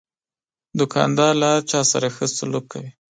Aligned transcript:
دوکاندار 0.79 1.33
له 1.41 1.47
هر 1.53 1.61
چا 1.71 1.81
سره 1.91 2.07
ښه 2.15 2.25
سلوک 2.37 2.65
کوي. 2.73 2.89